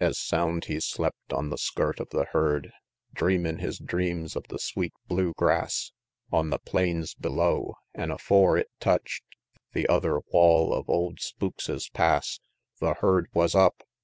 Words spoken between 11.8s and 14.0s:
Pass" The herd wus up!